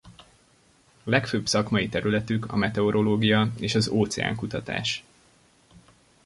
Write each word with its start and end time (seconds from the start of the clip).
Legfőbb 1.03 1.47
szakmai 1.47 1.89
területük 1.89 2.51
a 2.53 2.55
meteorológia 2.55 3.51
és 3.59 3.75
az 3.75 3.87
óceán 3.87 4.35
kutatás. 4.35 5.03